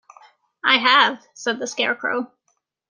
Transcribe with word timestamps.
"I 0.63 0.77
have," 0.79 1.23
said 1.35 1.59
the 1.59 1.67
Scarecrow. 1.67 2.31